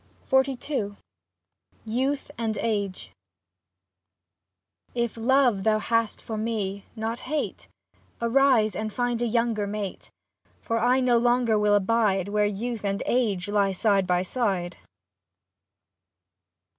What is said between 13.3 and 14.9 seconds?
lie side by side.